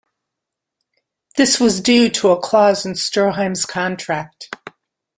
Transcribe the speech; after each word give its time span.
This 1.37 1.59
was 1.59 1.79
due 1.79 2.09
to 2.09 2.29
a 2.31 2.39
clause 2.39 2.87
in 2.87 2.93
Stroheim's 2.93 3.67
contract. 3.67 4.49